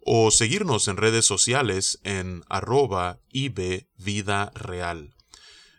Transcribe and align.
o 0.00 0.30
seguirnos 0.30 0.88
en 0.88 0.96
redes 0.96 1.24
sociales 1.24 2.00
en 2.04 2.42
arroba 2.48 3.20
ibvidareal. 3.30 5.14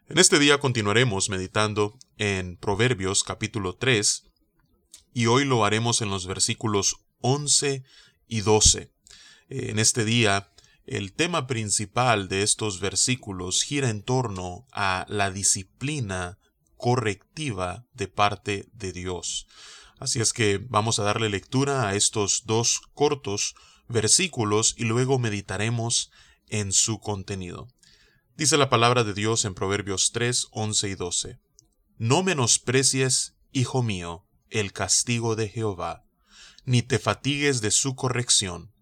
En 0.07 0.17
este 0.17 0.39
día 0.39 0.59
continuaremos 0.59 1.29
meditando 1.29 1.97
en 2.17 2.57
Proverbios 2.57 3.23
capítulo 3.23 3.75
3 3.75 4.25
y 5.13 5.25
hoy 5.25 5.45
lo 5.45 5.65
haremos 5.65 6.01
en 6.01 6.09
los 6.09 6.27
versículos 6.27 6.97
11 7.21 7.83
y 8.27 8.41
12. 8.41 8.91
En 9.49 9.79
este 9.79 10.05
día 10.05 10.51
el 10.85 11.13
tema 11.13 11.47
principal 11.47 12.27
de 12.27 12.43
estos 12.43 12.79
versículos 12.79 13.63
gira 13.63 13.89
en 13.89 14.03
torno 14.03 14.65
a 14.71 15.05
la 15.07 15.31
disciplina 15.31 16.37
correctiva 16.75 17.85
de 17.93 18.07
parte 18.07 18.67
de 18.73 18.91
Dios. 18.91 19.47
Así 19.99 20.19
es 20.19 20.33
que 20.33 20.57
vamos 20.57 20.99
a 20.99 21.03
darle 21.03 21.29
lectura 21.29 21.87
a 21.87 21.95
estos 21.95 22.45
dos 22.45 22.81
cortos 22.93 23.55
versículos 23.91 24.73
y 24.77 24.85
luego 24.85 25.19
meditaremos 25.19 26.11
en 26.47 26.71
su 26.71 26.99
contenido. 26.99 27.67
Dice 28.35 28.57
la 28.57 28.69
palabra 28.69 29.03
de 29.03 29.13
Dios 29.13 29.45
en 29.45 29.53
Proverbios 29.53 30.11
3, 30.11 30.47
11 30.51 30.89
y 30.89 30.95
12. 30.95 31.39
No 31.97 32.23
menosprecies, 32.23 33.35
hijo 33.51 33.83
mío, 33.83 34.25
el 34.49 34.73
castigo 34.73 35.35
de 35.35 35.47
Jehová, 35.47 36.05
ni 36.65 36.81
te 36.81 36.99
fatigues 36.99 37.61
de 37.61 37.71
su 37.71 37.95
corrección, 37.95 38.73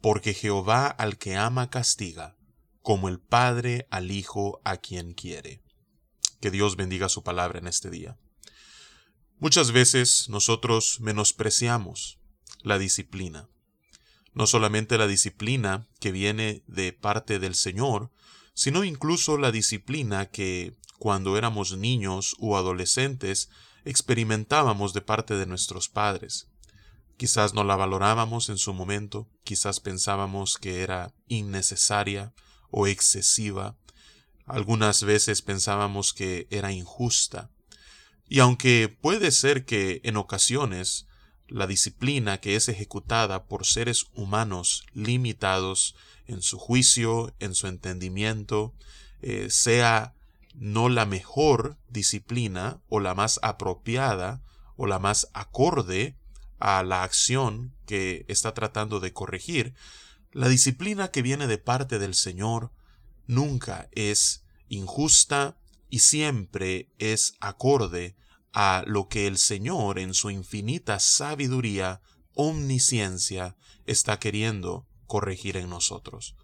porque 0.00 0.34
Jehová 0.34 0.86
al 0.86 1.16
que 1.18 1.36
ama 1.36 1.70
castiga, 1.70 2.36
como 2.82 3.08
el 3.08 3.20
Padre 3.20 3.86
al 3.90 4.10
Hijo 4.10 4.60
a 4.64 4.76
quien 4.76 5.14
quiere. 5.14 5.62
Que 6.40 6.50
Dios 6.50 6.76
bendiga 6.76 7.08
su 7.08 7.22
palabra 7.22 7.58
en 7.60 7.68
este 7.68 7.90
día. 7.90 8.18
Muchas 9.38 9.72
veces 9.72 10.28
nosotros 10.28 11.00
menospreciamos 11.00 12.18
la 12.62 12.78
disciplina. 12.78 13.48
No 14.34 14.46
solamente 14.46 14.98
la 14.98 15.06
disciplina 15.06 15.86
que 16.00 16.12
viene 16.12 16.62
de 16.66 16.92
parte 16.92 17.38
del 17.38 17.54
Señor, 17.54 18.10
sino 18.54 18.84
incluso 18.84 19.38
la 19.38 19.52
disciplina 19.52 20.26
que, 20.26 20.76
cuando 20.98 21.36
éramos 21.36 21.76
niños 21.76 22.36
u 22.38 22.56
adolescentes, 22.56 23.50
experimentábamos 23.84 24.92
de 24.92 25.00
parte 25.00 25.34
de 25.34 25.46
nuestros 25.46 25.88
padres. 25.88 26.48
Quizás 27.16 27.54
no 27.54 27.64
la 27.64 27.76
valorábamos 27.76 28.48
en 28.48 28.58
su 28.58 28.72
momento, 28.72 29.28
quizás 29.44 29.80
pensábamos 29.80 30.56
que 30.56 30.82
era 30.82 31.14
innecesaria 31.28 32.32
o 32.70 32.86
excesiva, 32.86 33.76
algunas 34.46 35.04
veces 35.04 35.42
pensábamos 35.42 36.12
que 36.12 36.48
era 36.50 36.72
injusta. 36.72 37.50
Y 38.28 38.40
aunque 38.40 38.88
puede 38.88 39.30
ser 39.30 39.64
que 39.64 40.00
en 40.04 40.16
ocasiones 40.16 41.06
la 41.48 41.66
disciplina 41.66 42.38
que 42.38 42.56
es 42.56 42.68
ejecutada 42.68 43.44
por 43.44 43.66
seres 43.66 44.06
humanos 44.14 44.84
limitados 44.94 45.94
en 46.26 46.42
su 46.42 46.58
juicio, 46.58 47.34
en 47.40 47.54
su 47.54 47.66
entendimiento, 47.66 48.74
eh, 49.20 49.48
sea 49.50 50.14
no 50.54 50.88
la 50.88 51.06
mejor 51.06 51.78
disciplina 51.88 52.80
o 52.88 53.00
la 53.00 53.14
más 53.14 53.38
apropiada 53.42 54.42
o 54.76 54.86
la 54.86 54.98
más 54.98 55.28
acorde 55.32 56.16
a 56.58 56.82
la 56.82 57.02
acción 57.02 57.74
que 57.86 58.24
está 58.28 58.54
tratando 58.54 59.00
de 59.00 59.12
corregir, 59.12 59.74
la 60.32 60.48
disciplina 60.48 61.10
que 61.10 61.22
viene 61.22 61.46
de 61.46 61.58
parte 61.58 61.98
del 61.98 62.14
Señor 62.14 62.70
nunca 63.26 63.88
es 63.92 64.44
injusta 64.68 65.56
y 65.90 65.98
siempre 65.98 66.88
es 66.98 67.34
acorde 67.40 68.16
a 68.52 68.84
lo 68.86 69.08
que 69.08 69.26
el 69.26 69.38
Señor 69.38 69.98
en 69.98 70.14
su 70.14 70.30
infinita 70.30 71.00
sabiduría, 71.00 72.02
omnisciencia, 72.34 73.56
está 73.86 74.18
queriendo 74.18 74.86
corregir 75.06 75.56
en 75.56 75.70
nosotros. 75.70 76.36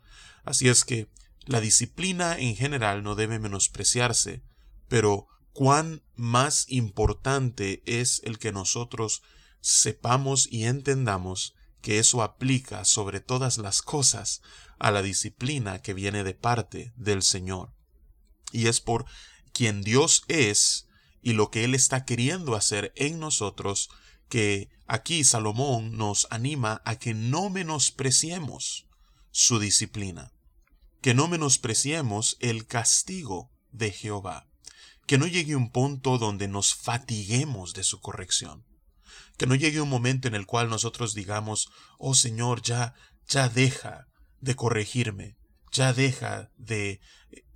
Así 0.45 0.69
es 0.69 0.85
que 0.85 1.09
la 1.45 1.61
disciplina 1.61 2.39
en 2.39 2.57
general 2.57 3.03
no 3.03 3.15
debe 3.15 3.39
menospreciarse, 3.39 4.43
pero 4.89 5.27
cuán 5.53 6.03
más 6.15 6.67
importante 6.69 7.83
es 7.87 8.21
el 8.25 8.39
que 8.39 8.53
nosotros 8.53 9.23
sepamos 9.61 10.49
y 10.51 10.65
entendamos 10.65 11.55
que 11.81 11.99
eso 11.99 12.23
aplica 12.23 12.85
sobre 12.85 13.21
todas 13.21 13.59
las 13.59 13.83
cosas 13.83 14.43
a 14.79 14.91
la 14.91 15.03
disciplina 15.03 15.81
que 15.81 15.95
viene 15.95 16.25
de 16.25 16.35
parte 16.35 16.93
del 16.97 17.23
Señor. 17.23 17.73
Y 18.53 18.67
es 18.67 18.81
por 18.81 19.07
quien 19.53 19.83
Dios 19.83 20.25
es 20.29 20.88
y 21.23 21.33
lo 21.33 21.51
que 21.51 21.65
Él 21.65 21.75
está 21.75 22.05
queriendo 22.05 22.55
hacer 22.55 22.93
en 22.97 23.19
nosotros 23.19 23.91
que 24.29 24.69
aquí 24.87 25.25
Salomón 25.25 25.97
nos 25.97 26.27
anima 26.31 26.83
a 26.85 26.97
que 26.97 27.15
no 27.15 27.51
menospreciemos 27.51 28.87
su 29.31 29.59
disciplina, 29.59 30.33
que 31.01 31.15
no 31.15 31.29
menospreciemos 31.29 32.37
el 32.41 32.67
castigo 32.67 33.51
de 33.73 33.91
Jehová, 33.91 34.47
que 35.07 35.19
no 35.19 35.27
llegue 35.27 35.57
un 35.57 35.71
punto 35.71 36.19
donde 36.19 36.49
nos 36.49 36.75
fatiguemos 36.75 37.73
de 37.73 37.85
su 37.85 38.01
corrección, 38.01 38.67
que 39.39 39.47
no 39.47 39.55
llegue 39.55 39.81
un 39.81 39.89
momento 39.89 40.29
en 40.29 40.35
el 40.35 40.45
cual 40.45 40.69
nosotros 40.69 41.15
digamos, 41.15 41.71
oh 41.99 42.15
Señor, 42.15 42.61
ya, 42.63 42.95
ya 43.27 43.49
deja 43.49 44.09
de 44.41 44.55
corregirme, 44.55 45.37
ya 45.73 45.93
deja 45.93 46.51
de 46.57 47.01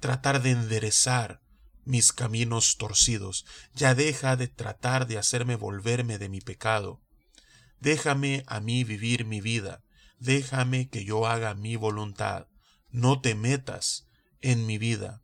tratar 0.00 0.42
de 0.42 0.52
enderezar 0.52 1.41
mis 1.84 2.12
caminos 2.12 2.76
torcidos, 2.76 3.44
ya 3.74 3.94
deja 3.94 4.36
de 4.36 4.48
tratar 4.48 5.06
de 5.06 5.18
hacerme 5.18 5.56
volverme 5.56 6.18
de 6.18 6.28
mi 6.28 6.40
pecado. 6.40 7.00
Déjame 7.80 8.44
a 8.46 8.60
mí 8.60 8.84
vivir 8.84 9.24
mi 9.24 9.40
vida, 9.40 9.82
déjame 10.18 10.88
que 10.88 11.04
yo 11.04 11.26
haga 11.26 11.54
mi 11.54 11.76
voluntad, 11.76 12.46
no 12.90 13.20
te 13.20 13.34
metas 13.34 14.06
en 14.40 14.66
mi 14.66 14.78
vida. 14.78 15.22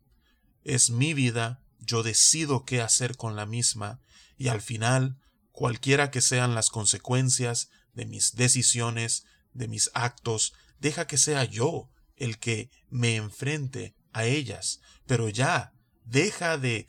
Es 0.63 0.89
mi 0.89 1.13
vida, 1.13 1.61
yo 1.79 2.03
decido 2.03 2.65
qué 2.65 2.81
hacer 2.81 3.15
con 3.15 3.35
la 3.35 3.45
misma, 3.45 4.01
y 4.37 4.49
al 4.49 4.61
final 4.61 5.17
cualquiera 5.51 6.11
que 6.11 6.21
sean 6.21 6.55
las 6.55 6.69
consecuencias 6.69 7.69
de 7.93 8.05
mis 8.05 8.35
decisiones, 8.35 9.25
de 9.53 9.67
mis 9.67 9.89
actos, 9.93 10.53
deja 10.79 11.07
que 11.07 11.17
sea 11.17 11.43
yo 11.43 11.89
el 12.15 12.39
que 12.39 12.69
me 12.89 13.15
enfrente 13.15 13.95
a 14.13 14.25
ellas, 14.25 14.81
pero 15.05 15.29
ya 15.29 15.73
deja 16.09 16.57
de 16.57 16.87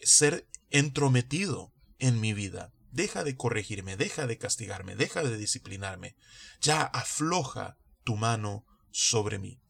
ser 0.00 0.48
entrometido 0.70 1.72
en 1.98 2.20
mi 2.20 2.32
vida, 2.32 2.72
deja 2.92 3.24
de 3.24 3.36
corregirme, 3.36 3.96
deja 3.96 4.26
de 4.26 4.38
castigarme, 4.38 4.96
deja 4.96 5.22
de 5.22 5.36
disciplinarme, 5.36 6.16
ya 6.60 6.82
afloja 6.82 7.76
tu 8.04 8.16
mano 8.16 8.66
sobre 8.90 9.38
mí. 9.38 9.60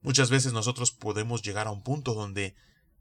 Muchas 0.00 0.30
veces 0.30 0.52
nosotros 0.52 0.90
podemos 0.90 1.42
llegar 1.42 1.66
a 1.66 1.72
un 1.72 1.82
punto 1.82 2.14
donde 2.14 2.54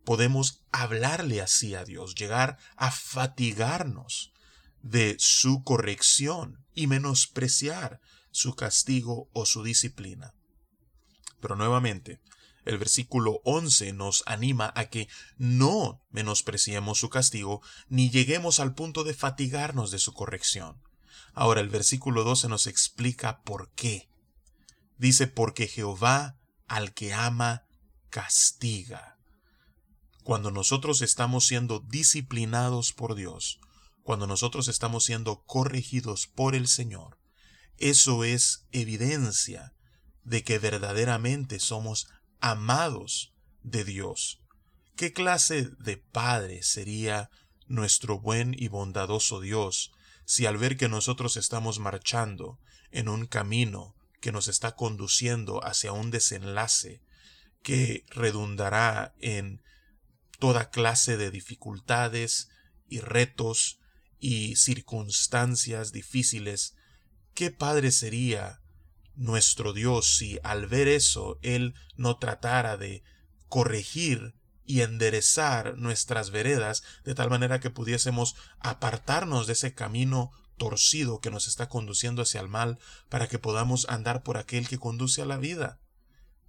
podemos 0.04 0.64
hablarle 0.72 1.42
así 1.42 1.76
a 1.76 1.84
Dios, 1.84 2.16
llegar 2.16 2.58
a 2.76 2.92
fatigarnos 2.92 4.34
de 4.82 5.16
su 5.20 5.64
corrección 5.64 6.66
y 6.74 6.88
menospreciar 6.88 8.02
su 8.32 8.56
castigo 8.56 9.30
o 9.34 9.46
su 9.46 9.64
disciplina. 9.64 10.34
Pero 11.40 11.56
nuevamente, 11.56 12.22
el 12.66 12.78
versículo 12.78 13.42
11 13.44 13.94
nos 13.94 14.24
anima 14.26 14.72
a 14.76 14.86
que 14.86 15.08
no 15.38 16.02
menospreciemos 16.10 17.00
su 17.00 17.10
castigo 17.10 17.62
ni 17.90 18.10
lleguemos 18.10 18.60
al 18.60 18.74
punto 18.74 19.04
de 19.04 19.14
fatigarnos 19.14 19.92
de 19.92 20.00
su 20.00 20.14
corrección. 20.14 20.82
Ahora 21.34 21.62
el 21.62 21.70
versículo 21.70 22.24
12 22.24 22.50
nos 22.50 22.68
explica 22.68 23.42
por 23.42 23.72
qué. 23.72 24.10
Dice, 24.98 25.28
porque 25.28 25.68
Jehová 25.68 26.38
al 26.68 26.94
que 26.94 27.14
ama 27.14 27.66
castiga. 28.10 29.18
Cuando 30.24 30.52
nosotros 30.52 31.02
estamos 31.02 31.48
siendo 31.48 31.80
disciplinados 31.80 32.94
por 32.94 33.16
Dios, 33.16 33.60
cuando 34.04 34.28
nosotros 34.28 34.68
estamos 34.68 35.06
siendo 35.06 35.44
corregidos 35.46 36.28
por 36.28 36.54
el 36.54 36.68
Señor, 36.68 37.18
eso 37.78 38.24
es 38.24 38.68
evidencia 38.72 39.74
de 40.24 40.44
que 40.44 40.60
verdaderamente 40.60 41.60
somos 41.60 42.08
amados 42.42 43.34
de 43.64 43.84
Dios. 43.86 44.42
¿Qué 44.96 45.14
clase 45.14 45.70
de 45.80 45.98
Padre 45.98 46.64
sería 46.64 47.30
nuestro 47.68 48.20
buen 48.20 48.56
y 48.58 48.68
bondadoso 48.68 49.40
Dios 49.40 49.92
si 50.26 50.46
al 50.46 50.58
ver 50.58 50.76
que 50.76 50.90
nosotros 50.90 51.38
estamos 51.38 51.80
marchando 51.80 52.60
en 52.92 53.08
un 53.08 53.26
camino 53.28 53.96
que 54.20 54.32
nos 54.32 54.48
está 54.48 54.76
conduciendo 54.76 55.66
hacia 55.66 55.94
un 55.94 56.12
desenlace 56.12 57.02
que 57.64 58.06
redundará 58.10 59.14
en 59.20 59.62
toda 60.40 60.70
clase 60.70 61.18
de 61.18 61.32
dificultades 61.32 62.50
y 62.88 63.00
retos 63.00 63.80
y 64.20 64.56
circunstancias 64.56 65.92
difíciles, 65.92 66.76
¿qué 67.34 67.52
padre 67.52 67.92
sería 67.92 68.61
nuestro 69.16 69.74
Dios 69.74 70.16
si 70.18 70.40
al 70.44 70.68
ver 70.68 70.88
eso 70.88 71.40
Él 71.42 71.76
no 71.96 72.18
tratara 72.18 72.78
de 72.78 73.04
corregir 73.48 74.36
y 74.66 74.82
enderezar 74.82 75.78
nuestras 75.78 76.32
veredas 76.32 76.84
de 77.04 77.16
tal 77.16 77.30
manera 77.30 77.60
que 77.60 77.70
pudiésemos 77.70 78.36
apartarnos 78.60 79.48
de 79.48 79.54
ese 79.54 79.74
camino 79.74 80.32
torcido 80.58 81.20
que 81.20 81.32
nos 81.32 81.48
está 81.48 81.68
conduciendo 81.68 82.22
hacia 82.22 82.40
el 82.40 82.48
mal 82.48 82.80
para 83.10 83.28
que 83.28 83.40
podamos 83.40 83.88
andar 83.90 84.24
por 84.24 84.38
aquel 84.38 84.68
que 84.68 84.78
conduce 84.78 85.22
a 85.22 85.26
la 85.26 85.38
vida. 85.38 85.80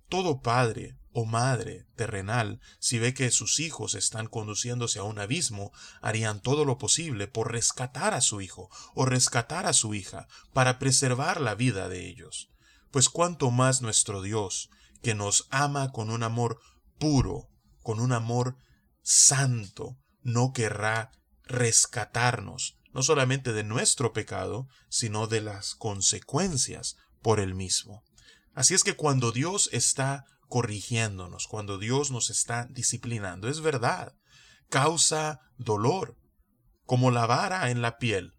Todo 0.09 0.43
padre 0.43 0.99
o 1.12 1.25
madre 1.25 1.87
terrenal, 1.97 2.61
si 2.79 2.99
ve 2.99 3.14
que 3.14 3.31
sus 3.31 3.59
hijos 3.59 3.94
están 3.94 4.26
conduciéndose 4.26 4.99
a 4.99 5.05
un 5.05 5.19
abismo, 5.19 5.73
harían 6.00 6.41
todo 6.41 6.64
lo 6.64 6.79
posible 6.79 7.26
por 7.26 7.53
rescatar 7.53 8.14
a 8.14 8.20
su 8.20 8.41
hijo 8.41 8.70
o 8.94 9.05
rescatar 9.05 9.67
a 9.67 9.73
su 9.73 9.94
hija 9.94 10.29
para 10.53 10.79
preservar 10.79 11.41
la 11.41 11.55
vida 11.55 11.88
de 11.88 12.06
ellos. 12.06 12.51
Pues 12.92 13.08
cuánto 13.08 13.50
más 13.50 13.82
nuestro 13.82 14.22
Dios, 14.22 14.68
que 15.02 15.14
nos 15.14 15.48
ama 15.50 15.90
con 15.90 16.10
un 16.10 16.22
amor 16.22 16.60
puro, 16.98 17.48
con 17.82 17.98
un 17.98 18.12
amor 18.12 18.56
santo, 19.02 19.96
no 20.20 20.52
querrá 20.52 21.10
rescatarnos, 21.44 22.76
no 22.92 23.02
solamente 23.02 23.52
de 23.52 23.64
nuestro 23.64 24.12
pecado, 24.12 24.68
sino 24.90 25.26
de 25.26 25.40
las 25.40 25.74
consecuencias 25.74 26.96
por 27.22 27.40
el 27.40 27.54
mismo. 27.54 28.04
Así 28.54 28.74
es 28.74 28.84
que 28.84 28.94
cuando 28.94 29.32
Dios 29.32 29.70
está 29.72 30.26
corrigiéndonos, 30.48 31.46
cuando 31.46 31.78
Dios 31.78 32.10
nos 32.10 32.28
está 32.28 32.66
disciplinando, 32.70 33.48
es 33.48 33.62
verdad, 33.62 34.12
causa 34.68 35.40
dolor, 35.56 36.18
como 36.84 37.10
la 37.10 37.24
vara 37.26 37.70
en 37.70 37.80
la 37.80 37.96
piel, 37.96 38.34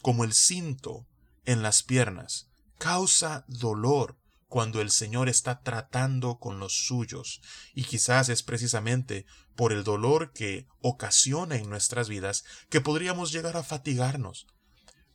como 0.00 0.24
el 0.24 0.32
cinto 0.32 1.06
en 1.44 1.62
las 1.62 1.82
piernas, 1.82 2.47
causa 2.78 3.44
dolor 3.48 4.18
cuando 4.46 4.80
el 4.80 4.90
Señor 4.90 5.28
está 5.28 5.60
tratando 5.60 6.38
con 6.38 6.58
los 6.58 6.86
suyos, 6.86 7.42
y 7.74 7.84
quizás 7.84 8.30
es 8.30 8.42
precisamente 8.42 9.26
por 9.54 9.72
el 9.72 9.84
dolor 9.84 10.32
que 10.32 10.66
ocasiona 10.80 11.56
en 11.56 11.68
nuestras 11.68 12.08
vidas 12.08 12.44
que 12.70 12.80
podríamos 12.80 13.30
llegar 13.30 13.56
a 13.56 13.62
fatigarnos. 13.62 14.46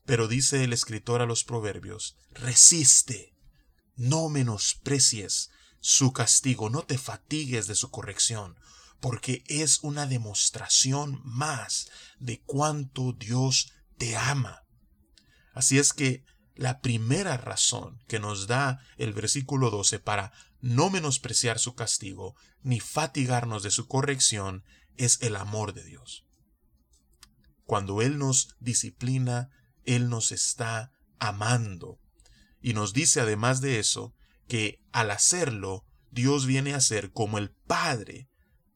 Pero 0.06 0.28
dice 0.28 0.64
el 0.64 0.74
escritor 0.74 1.22
a 1.22 1.26
los 1.26 1.44
proverbios, 1.44 2.16
resiste, 2.32 3.34
no 3.96 4.30
menosprecies 4.30 5.50
su 5.80 6.14
castigo, 6.14 6.70
no 6.70 6.84
te 6.84 6.98
fatigues 6.98 7.68
de 7.68 7.76
su 7.76 7.90
corrección, 7.90 8.56
porque 9.00 9.44
es 9.48 9.80
una 9.82 10.06
demostración 10.06 11.22
más 11.24 11.90
de 12.20 12.42
cuánto 12.42 13.14
Dios 13.14 13.74
te 13.98 14.16
ama. 14.16 14.64
Así 15.54 15.78
es 15.80 15.94
que 15.94 16.24
la 16.56 16.82
primera 16.82 17.38
razón 17.38 18.04
que 18.08 18.20
nos 18.20 18.48
da 18.48 18.86
el 18.98 19.14
versículo 19.14 19.70
12 19.72 20.00
para 20.00 20.32
no 20.62 20.90
menospreciar 20.90 21.60
su 21.60 21.76
castigo 21.76 22.36
ni 22.62 22.80
fatigarnos 22.80 23.64
de 23.64 23.72
su 23.72 23.88
corrección 23.88 24.64
es 24.98 25.22
el 25.22 25.36
amor 25.36 25.74
de 25.74 25.84
Dios. 25.84 26.26
Cuando 27.66 28.02
Él 28.02 28.18
nos 28.18 28.56
disciplina, 28.60 29.50
Él 29.84 30.10
nos 30.10 30.32
está 30.32 30.92
amando. 31.20 32.00
Y 32.62 32.74
nos 32.74 32.94
dice 32.94 33.22
además 33.22 33.62
de 33.62 33.80
eso 33.80 34.14
que 34.48 34.80
al 34.92 35.12
hacerlo, 35.12 35.86
Dios 36.12 36.46
viene 36.46 36.74
a 36.74 36.82
ser 36.82 37.12
como 37.12 37.38
el 37.38 37.52
Padre 37.52 38.30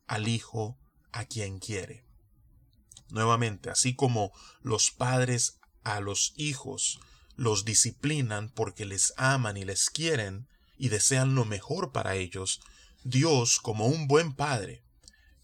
al 0.07 0.27
Hijo 0.27 0.79
a 1.11 1.25
quien 1.25 1.59
quiere. 1.59 2.05
Nuevamente, 3.09 3.69
así 3.69 3.95
como 3.95 4.31
los 4.61 4.91
padres 4.91 5.59
a 5.83 6.01
los 6.01 6.33
hijos 6.35 6.99
los 7.37 7.63
disciplinan 7.63 8.49
porque 8.49 8.85
les 8.85 9.13
aman 9.15 9.55
y 9.55 9.63
les 9.63 9.89
quieren 9.89 10.47
y 10.77 10.89
desean 10.89 11.35
lo 11.35 11.45
mejor 11.45 11.93
para 11.93 12.15
ellos, 12.15 12.59
Dios, 13.03 13.59
como 13.59 13.87
un 13.87 14.07
buen 14.07 14.33
padre, 14.33 14.83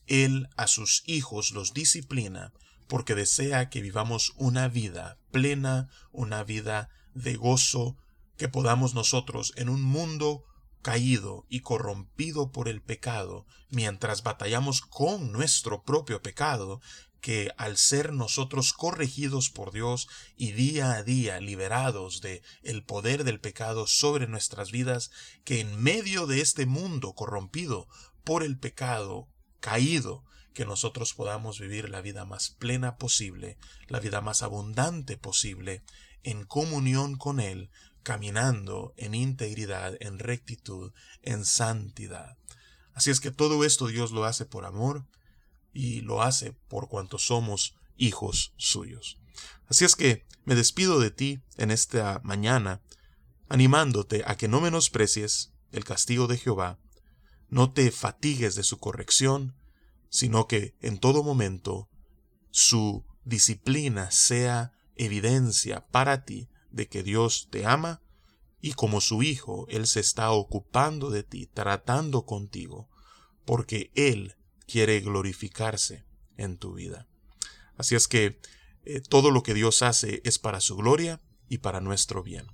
Él 0.07 0.49
a 0.57 0.67
sus 0.67 1.03
hijos 1.05 1.51
los 1.51 1.73
disciplina 1.73 2.51
porque 2.87 3.15
desea 3.15 3.69
que 3.69 3.81
vivamos 3.81 4.33
una 4.35 4.67
vida 4.67 5.17
plena, 5.31 5.89
una 6.11 6.43
vida 6.43 6.89
de 7.13 7.35
gozo, 7.35 7.97
que 8.37 8.47
podamos 8.47 8.93
nosotros 8.93 9.53
en 9.55 9.69
un 9.69 9.81
mundo 9.81 10.43
caído 10.83 11.47
y 11.49 11.61
corrompido 11.61 12.51
por 12.51 12.67
el 12.67 12.83
pecado, 12.83 13.47
mientras 13.69 14.21
batallamos 14.21 14.81
con 14.81 15.31
nuestro 15.31 15.83
propio 15.83 16.21
pecado, 16.21 16.81
que 17.21 17.51
al 17.57 17.77
ser 17.77 18.11
nosotros 18.11 18.73
corregidos 18.73 19.49
por 19.49 19.71
Dios 19.71 20.09
y 20.35 20.51
día 20.51 20.91
a 20.91 21.03
día 21.03 21.39
liberados 21.39 22.19
de 22.19 22.43
el 22.63 22.83
poder 22.83 23.23
del 23.23 23.39
pecado 23.39 23.87
sobre 23.87 24.27
nuestras 24.27 24.71
vidas, 24.71 25.09
que 25.45 25.61
en 25.61 25.81
medio 25.81 26.27
de 26.27 26.41
este 26.41 26.65
mundo 26.65 27.13
corrompido 27.13 27.87
por 28.25 28.43
el 28.43 28.59
pecado 28.59 29.29
caído, 29.61 30.25
que 30.53 30.65
nosotros 30.65 31.13
podamos 31.13 31.59
vivir 31.59 31.89
la 31.89 32.01
vida 32.01 32.25
más 32.25 32.49
plena 32.49 32.97
posible, 32.97 33.57
la 33.87 34.01
vida 34.01 34.19
más 34.19 34.43
abundante 34.43 35.17
posible, 35.17 35.81
en 36.23 36.45
comunión 36.45 37.15
con 37.15 37.39
Él, 37.39 37.69
caminando 38.03 38.93
en 38.97 39.15
integridad, 39.15 39.95
en 39.99 40.19
rectitud, 40.19 40.93
en 41.21 41.45
santidad. 41.45 42.37
Así 42.93 43.09
es 43.09 43.19
que 43.19 43.31
todo 43.31 43.63
esto 43.63 43.87
Dios 43.87 44.11
lo 44.11 44.25
hace 44.25 44.45
por 44.45 44.65
amor, 44.65 45.07
y 45.73 46.01
lo 46.01 46.21
hace 46.21 46.53
por 46.67 46.87
cuanto 46.87 47.17
somos 47.17 47.75
hijos 47.97 48.53
suyos. 48.57 49.19
Así 49.67 49.85
es 49.85 49.95
que 49.95 50.25
me 50.45 50.55
despido 50.55 50.99
de 50.99 51.11
ti 51.11 51.41
en 51.57 51.71
esta 51.71 52.21
mañana, 52.23 52.81
animándote 53.49 54.23
a 54.25 54.37
que 54.37 54.47
no 54.47 54.61
menosprecies 54.61 55.53
el 55.71 55.83
castigo 55.83 56.27
de 56.27 56.37
Jehová, 56.37 56.79
no 57.49 57.71
te 57.71 57.91
fatigues 57.91 58.55
de 58.55 58.63
su 58.63 58.77
corrección, 58.77 59.55
sino 60.09 60.47
que 60.47 60.75
en 60.81 60.99
todo 60.99 61.23
momento 61.23 61.89
su 62.51 63.05
disciplina 63.25 64.11
sea 64.11 64.73
evidencia 64.95 65.87
para 65.87 66.23
ti 66.23 66.49
de 66.73 66.87
que 66.89 67.03
Dios 67.03 67.47
te 67.49 67.65
ama 67.65 68.01
y 68.59 68.73
como 68.73 68.99
su 68.99 69.23
hijo 69.23 69.65
Él 69.69 69.87
se 69.87 70.01
está 70.01 70.31
ocupando 70.31 71.09
de 71.09 71.23
ti, 71.23 71.47
tratando 71.47 72.25
contigo, 72.25 72.89
porque 73.45 73.91
Él 73.95 74.35
quiere 74.67 74.99
glorificarse 74.99 76.03
en 76.35 76.57
tu 76.57 76.73
vida. 76.73 77.07
Así 77.77 77.95
es 77.95 78.07
que 78.07 78.39
eh, 78.85 79.01
todo 79.01 79.31
lo 79.31 79.43
que 79.43 79.53
Dios 79.53 79.81
hace 79.81 80.21
es 80.25 80.39
para 80.39 80.59
su 80.59 80.75
gloria 80.75 81.21
y 81.47 81.59
para 81.59 81.79
nuestro 81.79 82.23
bien. 82.23 82.47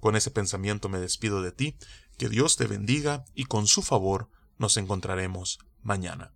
Con 0.00 0.16
ese 0.16 0.30
pensamiento 0.30 0.88
me 0.88 1.00
despido 1.00 1.42
de 1.42 1.52
ti, 1.52 1.76
que 2.16 2.28
Dios 2.28 2.56
te 2.56 2.66
bendiga 2.66 3.24
y 3.34 3.44
con 3.44 3.66
su 3.66 3.82
favor 3.82 4.30
nos 4.58 4.76
encontraremos 4.76 5.58
mañana. 5.82 6.35